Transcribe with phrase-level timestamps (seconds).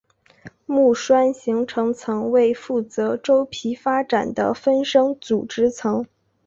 [0.65, 6.07] 木栓形成层为负责周皮发展的分生组织层。